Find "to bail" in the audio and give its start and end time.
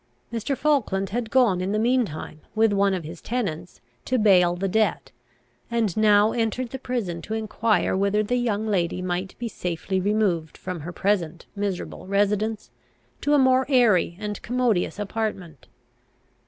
4.03-4.55